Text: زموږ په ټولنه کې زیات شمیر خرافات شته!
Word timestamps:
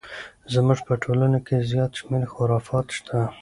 زموږ 0.53 0.79
په 0.87 0.93
ټولنه 1.03 1.39
کې 1.45 1.55
زیات 1.71 1.91
شمیر 1.99 2.23
خرافات 2.33 2.87
شته! 2.97 3.17